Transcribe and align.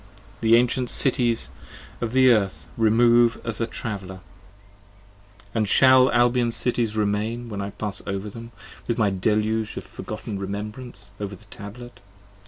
The 0.39 0.55
ancient 0.55 0.89
Cities 0.89 1.49
of 2.01 2.11
the 2.11 2.31
Earth 2.31 2.65
remove 2.75 3.39
as 3.45 3.61
a 3.61 3.67
traveller, 3.67 4.21
15 5.35 5.45
And 5.53 5.69
shall 5.69 6.11
Albion's 6.11 6.55
Cities 6.55 6.95
remain 6.95 7.49
when 7.49 7.61
I 7.61 7.69
pass 7.69 8.01
over 8.07 8.27
them, 8.27 8.51
With 8.87 8.97
my 8.97 9.11
deluge 9.11 9.77
of 9.77 9.83
forgotten 9.83 10.39
remembrances 10.39 11.11
over 11.19 11.35
the 11.35 11.45
tablet? 11.51 11.99